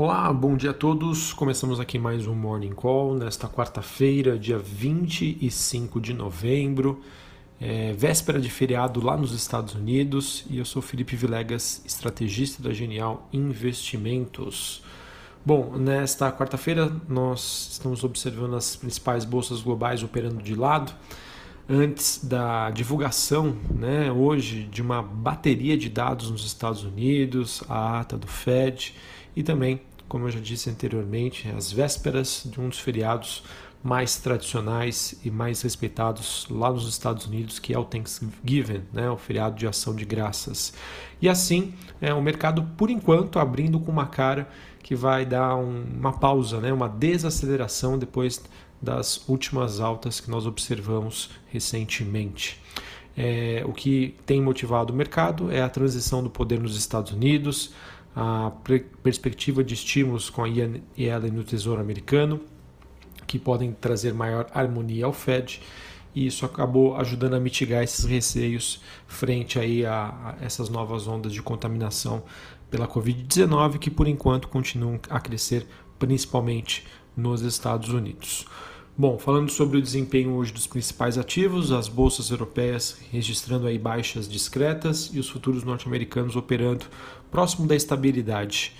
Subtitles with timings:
[0.00, 1.32] Olá, bom dia a todos.
[1.32, 7.02] Começamos aqui mais um Morning Call nesta quarta-feira, dia 25 de novembro,
[7.60, 10.46] é, véspera de feriado lá nos Estados Unidos.
[10.48, 14.84] E eu sou Felipe Vilegas, estrategista da Genial Investimentos.
[15.44, 20.94] Bom, nesta quarta-feira nós estamos observando as principais bolsas globais operando de lado
[21.68, 28.16] antes da divulgação, né, hoje, de uma bateria de dados nos Estados Unidos, a ata
[28.16, 28.94] do Fed
[29.36, 33.42] e também, como eu já disse anteriormente, as vésperas de um dos feriados
[33.82, 39.16] mais tradicionais e mais respeitados lá nos Estados Unidos, que é o Thanksgiving, né, o
[39.16, 40.72] feriado de ação de graças.
[41.22, 44.48] E assim, é o mercado, por enquanto, abrindo com uma cara
[44.82, 48.42] que vai dar um, uma pausa, né, uma desaceleração depois
[48.80, 52.60] das últimas altas que nós observamos recentemente.
[53.16, 57.72] É, o que tem motivado o mercado é a transição do poder nos Estados Unidos,
[58.20, 58.50] a
[59.00, 62.40] perspectiva de estímulos com a Yellen no Tesouro Americano,
[63.28, 65.62] que podem trazer maior harmonia ao Fed,
[66.12, 71.32] e isso acabou ajudando a mitigar esses receios frente aí a, a essas novas ondas
[71.32, 72.24] de contaminação
[72.68, 75.64] pela Covid-19, que por enquanto continuam a crescer
[75.96, 76.84] principalmente
[77.16, 78.46] nos Estados Unidos.
[79.00, 84.28] Bom, falando sobre o desempenho hoje dos principais ativos, as bolsas europeias registrando aí baixas
[84.28, 86.84] discretas e os futuros norte-americanos operando
[87.30, 88.74] próximo da estabilidade.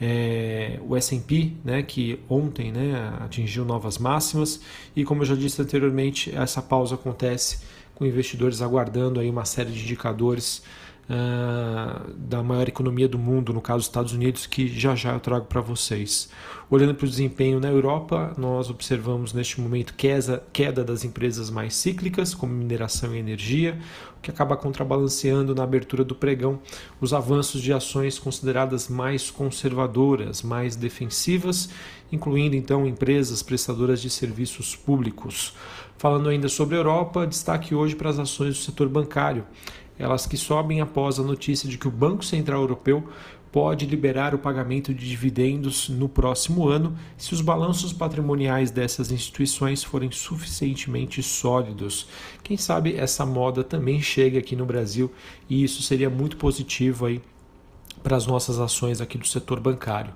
[0.00, 4.58] É, o S&P, né, que ontem né, atingiu novas máximas
[4.96, 7.58] e como eu já disse anteriormente, essa pausa acontece
[7.94, 10.62] com investidores aguardando aí uma série de indicadores
[11.08, 15.46] uh, da maior economia do mundo, no caso Estados Unidos, que já já eu trago
[15.46, 16.28] para vocês.
[16.70, 21.74] Olhando para o desempenho na Europa, nós observamos neste momento queda, queda das empresas mais
[21.74, 23.78] cíclicas, como mineração e energia,
[24.18, 26.60] o que acaba contrabalanceando na abertura do pregão
[27.00, 31.70] os avanços de ações consideradas mais conservadoras, mais defensivas,
[32.12, 35.54] incluindo então empresas prestadoras de serviços públicos.
[35.96, 39.44] Falando ainda sobre a Europa, destaque hoje para as ações do setor bancário
[39.98, 43.08] elas que sobem após a notícia de que o Banco Central Europeu
[43.50, 49.82] pode liberar o pagamento de dividendos no próximo ano se os balanços patrimoniais dessas instituições
[49.82, 52.06] forem suficientemente sólidos.
[52.42, 55.10] Quem sabe essa moda também chega aqui no Brasil
[55.48, 57.20] e isso seria muito positivo aí
[58.02, 60.12] para as nossas ações aqui do setor bancário.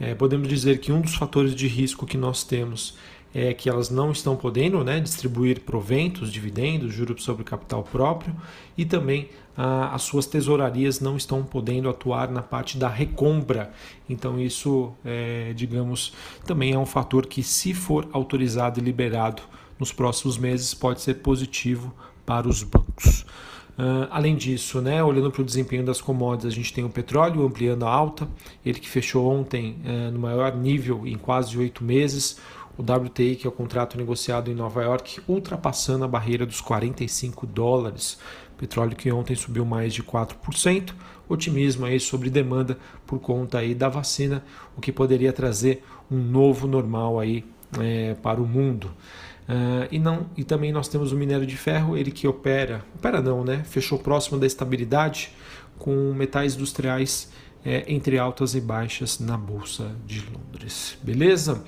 [0.00, 2.96] É, podemos dizer que um dos fatores de risco que nós temos
[3.34, 8.34] é que elas não estão podendo né, distribuir proventos, dividendos, juros sobre capital próprio
[8.76, 13.72] e também ah, as suas tesourarias não estão podendo atuar na parte da recompra.
[14.08, 16.12] Então, isso, é, digamos,
[16.46, 19.42] também é um fator que, se for autorizado e liberado
[19.78, 21.92] nos próximos meses, pode ser positivo
[22.24, 23.26] para os bancos.
[23.72, 27.44] Uh, além disso, né, olhando para o desempenho das commodities, a gente tem o petróleo
[27.44, 28.28] ampliando a alta,
[28.64, 32.38] ele que fechou ontem uh, no maior nível em quase oito meses
[32.76, 37.46] o WTI, que é o contrato negociado em Nova York, ultrapassando a barreira dos 45
[37.46, 38.18] dólares.
[38.56, 40.94] Petróleo que ontem subiu mais de 4%.
[41.28, 44.44] Otimismo aí sobre demanda por conta aí da vacina,
[44.76, 47.44] o que poderia trazer um novo normal aí
[47.80, 48.90] é, para o mundo.
[49.48, 53.20] Uh, e, não, e também nós temos o minério de ferro, ele que opera, opera
[53.20, 53.64] não, né?
[53.64, 55.32] Fechou próximo da estabilidade
[55.78, 57.30] com metais industriais
[57.64, 60.96] é, entre altas e baixas na Bolsa de Londres.
[61.02, 61.62] Beleza?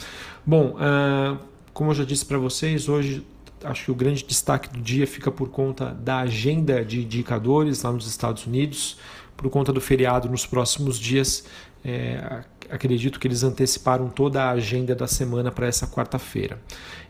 [0.45, 1.39] Bom, uh,
[1.73, 3.25] como eu já disse para vocês, hoje
[3.63, 7.93] acho que o grande destaque do dia fica por conta da agenda de indicadores lá
[7.93, 8.99] nos Estados Unidos,
[9.37, 11.45] por conta do feriado nos próximos dias.
[11.85, 16.61] É, acredito que eles anteciparam toda a agenda da semana para essa quarta-feira.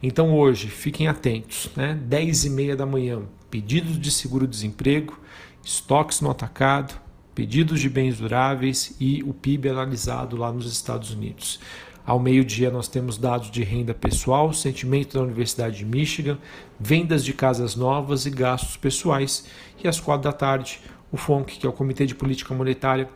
[0.03, 1.99] Então hoje, fiquem atentos, né?
[2.03, 5.19] 10 e meia da manhã, pedidos de seguro-desemprego,
[5.63, 6.95] estoques no atacado,
[7.35, 11.61] pedidos de bens duráveis e o PIB analisado lá nos Estados Unidos.
[12.07, 16.39] Ao meio-dia, nós temos dados de renda pessoal, sentimento da Universidade de Michigan,
[16.79, 19.47] vendas de casas novas e gastos pessoais.
[19.83, 20.81] E às quatro da tarde,
[21.11, 23.09] o FONC, que é o Comitê de Política Monetária,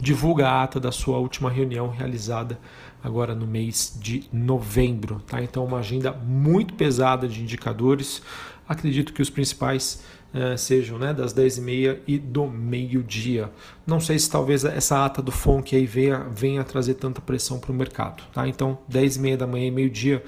[0.00, 2.58] divulga a ata da sua última reunião realizada
[3.04, 5.20] agora no mês de novembro.
[5.26, 5.42] Tá?
[5.42, 8.22] Então, uma agenda muito pesada de indicadores.
[8.66, 10.02] Acredito que os principais
[10.36, 13.50] uh, sejam né, das 10h30 e do meio-dia.
[13.86, 17.72] Não sei se talvez essa ata do FONC aí venha, venha trazer tanta pressão para
[17.72, 18.22] o mercado.
[18.32, 18.46] Tá?
[18.46, 20.22] Então, 10h30 da manhã e meio-dia,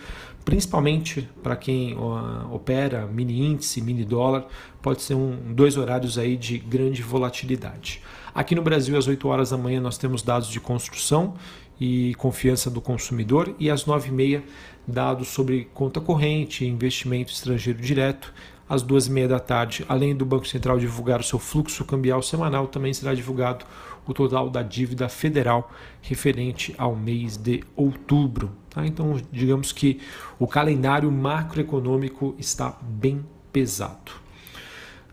[0.45, 4.47] principalmente para quem uh, opera mini índice, mini dólar,
[4.81, 8.03] pode ser um, dois horários aí de grande volatilidade.
[8.35, 11.35] Aqui no Brasil, às 8 horas da manhã, nós temos dados de construção
[11.81, 14.43] e confiança do consumidor e às 9h30
[14.87, 18.33] dados sobre conta corrente, investimento estrangeiro direto.
[18.69, 22.23] Às duas e meia da tarde, além do Banco Central divulgar o seu fluxo cambial
[22.23, 23.65] semanal, também será divulgado
[24.07, 25.71] o total da dívida federal
[26.03, 28.51] referente ao mês de outubro.
[28.71, 28.87] Tá?
[28.87, 30.01] Então, digamos que
[30.39, 34.13] o calendário macroeconômico está bem pesado.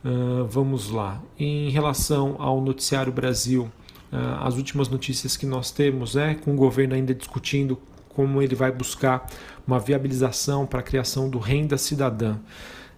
[0.03, 1.21] Uh, vamos lá.
[1.39, 3.71] Em relação ao Noticiário Brasil,
[4.11, 7.77] uh, as últimas notícias que nós temos é com o governo ainda discutindo
[8.09, 9.27] como ele vai buscar
[9.67, 12.37] uma viabilização para a criação do renda cidadã.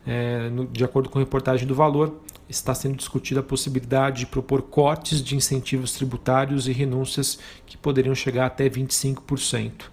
[0.08, 4.26] É, no, de acordo com a reportagem do Valor, está sendo discutida a possibilidade de
[4.26, 9.84] propor cortes de incentivos tributários e renúncias que poderiam chegar até 25%.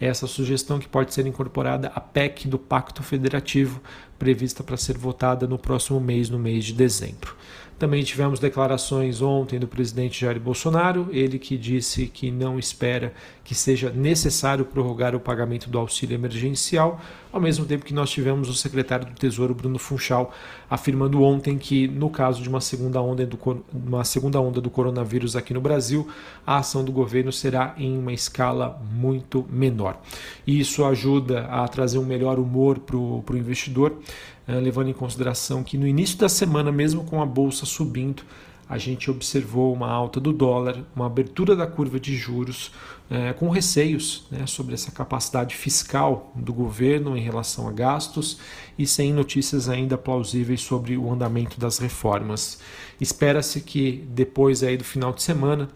[0.00, 3.80] Essa sugestão que pode ser incorporada à PEC do Pacto Federativo,
[4.18, 7.36] prevista para ser votada no próximo mês, no mês de dezembro.
[7.84, 13.12] Também tivemos declarações ontem do presidente Jair Bolsonaro, ele que disse que não espera
[13.44, 16.98] que seja necessário prorrogar o pagamento do auxílio emergencial,
[17.30, 20.32] ao mesmo tempo que nós tivemos o secretário do Tesouro Bruno Funchal
[20.70, 23.38] afirmando ontem que no caso de uma segunda onda do,
[23.70, 26.08] uma segunda onda do coronavírus aqui no Brasil,
[26.46, 30.00] a ação do governo será em uma escala muito menor.
[30.46, 33.98] E isso ajuda a trazer um melhor humor para o investidor
[34.46, 38.22] levando em consideração que no início da semana, mesmo com a bolsa subindo,
[38.68, 42.72] a gente observou uma alta do dólar, uma abertura da curva de juros,
[43.10, 48.38] é, com receios né, sobre essa capacidade fiscal do governo em relação a gastos
[48.78, 52.58] e sem notícias ainda plausíveis sobre o andamento das reformas.
[52.98, 55.68] Espera-se que depois aí do final de semana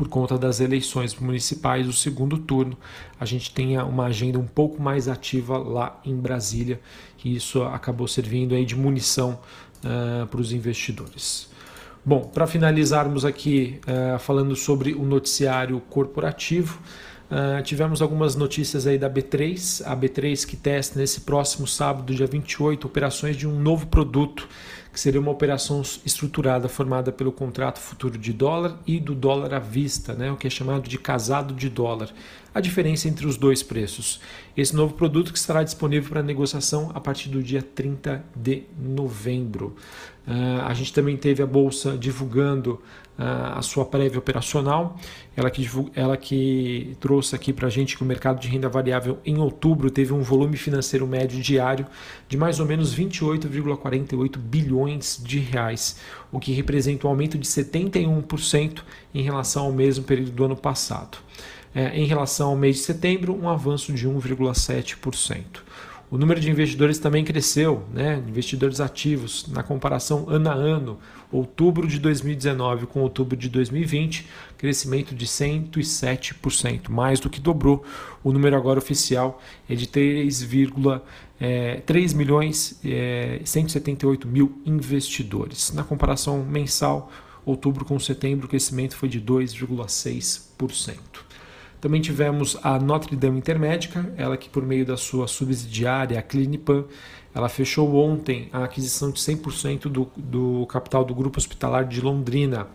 [0.00, 2.74] por conta das eleições municipais do segundo turno,
[3.20, 6.80] a gente tenha uma agenda um pouco mais ativa lá em Brasília,
[7.22, 9.38] e isso acabou servindo aí de munição
[9.84, 11.50] uh, para os investidores.
[12.02, 16.80] Bom, para finalizarmos aqui uh, falando sobre o noticiário corporativo,
[17.30, 22.26] Uh, tivemos algumas notícias aí da B3, a B3 que testa nesse próximo sábado, dia
[22.26, 24.48] 28, operações de um novo produto
[24.92, 29.58] que seria uma operação estruturada formada pelo contrato futuro de dólar e do dólar à
[29.58, 32.10] vista, né, o que é chamado de casado de dólar,
[32.54, 34.20] a diferença entre os dois preços.
[34.56, 39.76] Esse novo produto que estará disponível para negociação a partir do dia 30 de novembro.
[40.26, 42.80] Uh, a gente também teve a Bolsa divulgando
[43.22, 44.96] a sua prévia operacional,
[45.36, 49.18] ela que, ela que trouxe aqui para a gente que o mercado de renda variável
[49.26, 51.86] em outubro teve um volume financeiro médio diário
[52.26, 54.79] de mais ou menos 28,48 bilhões
[55.22, 55.96] de reais,
[56.30, 58.82] o que representa um aumento de 71%
[59.14, 61.18] em relação ao mesmo período do ano passado.
[61.74, 65.60] É, em relação ao mês de setembro, um avanço de 1,7%.
[66.10, 68.20] O número de investidores também cresceu, né?
[68.26, 70.98] investidores ativos, na comparação ano a ano,
[71.30, 74.26] outubro de 2019 com outubro de 2020,
[74.58, 77.84] crescimento de 107%, mais do que dobrou.
[78.24, 80.42] O número agora oficial é de 3,
[81.40, 85.72] é, 3 milhões é, 178 mil investidores.
[85.72, 87.10] Na comparação mensal,
[87.46, 90.98] outubro com setembro, o crescimento foi de 2,6%.
[91.80, 96.84] Também tivemos a Notre Dame Intermédica, ela que por meio da sua subsidiária, a Clinipan,
[97.34, 102.66] ela fechou ontem a aquisição de 100% do, do capital do Grupo Hospitalar de Londrina.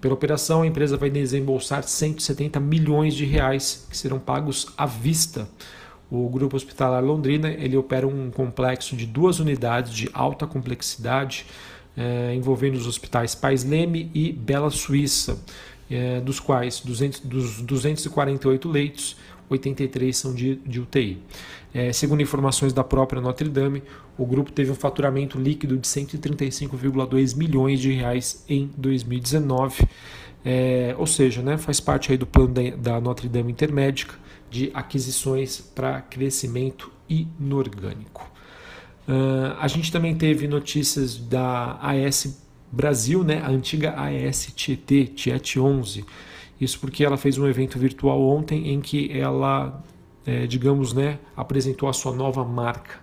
[0.00, 5.48] Pela operação, a empresa vai desembolsar 170 milhões de reais que serão pagos à vista.
[6.10, 11.46] O Grupo Hospitalar Londrina ele opera um complexo de duas unidades de alta complexidade,
[11.96, 15.38] eh, envolvendo os hospitais Pais Leme e Bela Suíça
[15.90, 19.16] é, dos quais 200, dos 248 leitos,
[19.48, 21.18] 83 são de, de UTI.
[21.72, 23.82] É, segundo informações da própria Notre Dame,
[24.16, 29.86] o grupo teve um faturamento líquido de 135,2 milhões de reais em 2019,
[30.44, 34.14] é, ou seja, né, faz parte aí do plano da, Notre Dame Intermédica
[34.50, 38.30] de aquisições para crescimento inorgânico.
[39.06, 45.56] Uh, a gente também teve notícias da AS Brasil, né, a antiga AES Tietê, Tiet
[45.56, 46.04] 11.
[46.60, 49.82] Isso porque ela fez um evento virtual ontem em que ela,
[50.26, 53.00] é, digamos, né, apresentou a sua nova marca.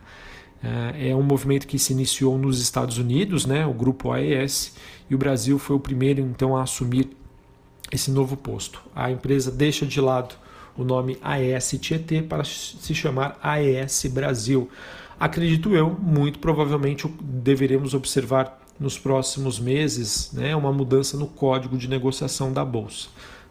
[0.63, 4.75] É, é um movimento que se iniciou nos Estados Unidos, né, o grupo AES,
[5.10, 7.10] e o Brasil foi o primeiro então a assumir
[7.92, 8.82] esse novo posto.
[8.96, 10.36] A empresa deixa de lado
[10.77, 14.70] o nome AES Tietê para se chamar AES Brasil.
[15.20, 21.88] Acredito eu, muito provavelmente deveremos observar nos próximos meses né, uma mudança no código de
[21.88, 23.08] negociação da Bolsa.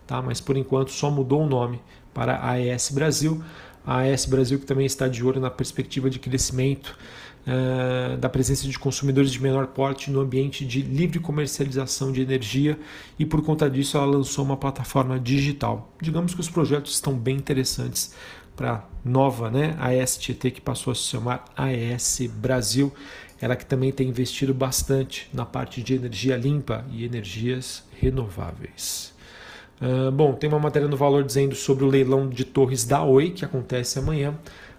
[0.06, 0.20] Tá?
[0.20, 1.80] Mas por enquanto só mudou o nome
[2.12, 3.42] para AES Brasil.
[3.86, 6.96] A AES Brasil que também está de olho na perspectiva de crescimento
[7.46, 12.78] uh, da presença de consumidores de menor porte no ambiente de livre comercialização de energia
[13.18, 15.92] e por conta disso ela lançou uma plataforma digital.
[16.00, 18.14] Digamos que os projetos estão bem interessantes
[18.56, 22.92] para nova, né, AES Tietê que passou a se chamar AES Brasil
[23.44, 29.12] ela que também tem investido bastante na parte de energia limpa e energias renováveis.
[29.80, 33.30] Uh, bom, tem uma matéria no Valor dizendo sobre o leilão de torres da Oi,
[33.30, 34.34] que acontece amanhã.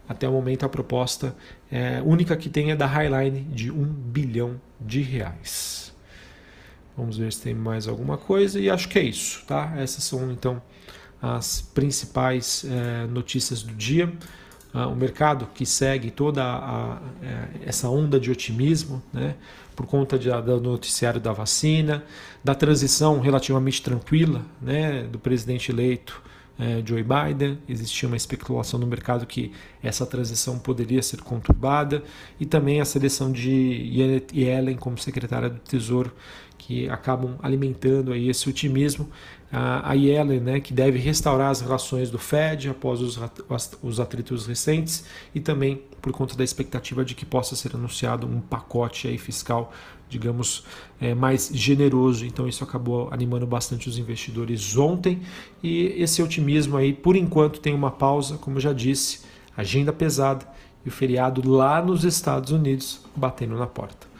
[0.07, 1.35] Até o momento a proposta
[1.71, 5.93] é, única que tem é da Highline de 1 bilhão de reais.
[6.95, 9.73] Vamos ver se tem mais alguma coisa e acho que é isso, tá?
[9.77, 10.61] Essas são então
[11.21, 14.13] as principais é, notícias do dia.
[14.77, 19.35] Ah, o mercado que segue toda a, a, é, essa onda de otimismo, né,
[19.73, 22.03] por conta de, do noticiário da vacina,
[22.43, 26.21] da transição relativamente tranquila né, do presidente eleito
[26.59, 27.57] é, Joe Biden.
[27.67, 29.51] Existia uma especulação no mercado que
[29.83, 32.03] essa transição poderia ser conturbada
[32.39, 36.13] e também a seleção de Yellen como secretária do Tesouro
[36.65, 39.07] que acabam alimentando aí esse otimismo.
[39.51, 43.17] A Yellen, né, que deve restaurar as relações do Fed após os,
[43.81, 48.41] os atritos recentes e também por conta da expectativa de que possa ser anunciado um
[48.41, 49.71] pacote aí fiscal,
[50.09, 50.65] digamos,
[50.99, 52.25] é, mais generoso.
[52.25, 55.21] Então isso acabou animando bastante os investidores ontem
[55.63, 59.21] e esse otimismo aí, por enquanto, tem uma pausa, como já disse,
[59.55, 60.45] agenda pesada
[60.83, 64.14] e o feriado lá nos Estados Unidos batendo na porta.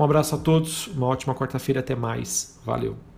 [0.00, 2.58] Um abraço a todos, uma ótima quarta-feira, até mais.
[2.64, 3.09] Valeu!